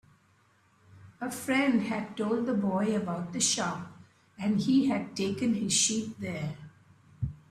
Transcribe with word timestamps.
A 1.21 1.29
friend 1.29 1.83
had 1.83 2.17
told 2.17 2.47
the 2.47 2.55
boy 2.55 2.95
about 2.95 3.33
the 3.33 3.39
shop, 3.39 3.97
and 4.39 4.59
he 4.59 4.87
had 4.87 5.15
taken 5.15 5.53
his 5.53 5.73
sheep 5.73 6.17
there. 6.17 6.55